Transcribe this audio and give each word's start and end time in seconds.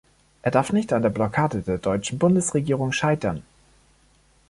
Er 0.41 0.49
darf 0.49 0.71
nicht 0.73 0.93
an 0.93 1.03
der 1.03 1.11
Blockade 1.11 1.61
der 1.61 1.77
deutschen 1.77 2.17
Bundesregierung 2.17 2.91
scheitern. 2.91 3.43